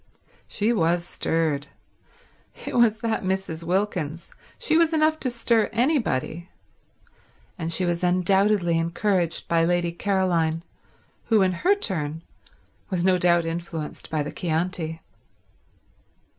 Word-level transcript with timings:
She 0.47 0.73
was 0.73 1.05
stirred. 1.05 1.67
It 2.65 2.75
was 2.75 3.01
that 3.01 3.21
Mrs. 3.21 3.63
Wilkins. 3.63 4.33
She 4.57 4.75
was 4.75 4.93
enough 4.93 5.19
to 5.19 5.29
stir 5.29 5.69
anybody. 5.71 6.49
And 7.55 7.71
she 7.71 7.85
was 7.85 8.03
undoubtedly 8.03 8.79
encouraged 8.79 9.47
by 9.47 9.63
Lady 9.63 9.91
Caroline, 9.91 10.63
who, 11.25 11.43
in 11.43 11.51
her 11.51 11.75
turn, 11.75 12.23
was 12.89 13.03
no 13.03 13.19
doubt 13.19 13.45
influenced 13.45 14.09
by 14.09 14.23
the 14.23 14.31
Chianti. 14.31 15.01